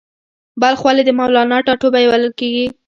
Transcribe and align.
بلخ 0.61 0.79
ولې 0.85 1.03
د 1.05 1.09
مولانا 1.19 1.57
ټاټوبی 1.67 2.05
بلل 2.11 2.31
کیږي؟ 2.39 2.65